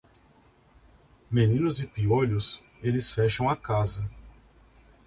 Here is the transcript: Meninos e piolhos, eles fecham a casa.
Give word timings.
Meninos 1.29 1.79
e 1.79 1.85
piolhos, 1.85 2.59
eles 2.81 3.11
fecham 3.11 3.47
a 3.47 3.55
casa. 3.55 4.09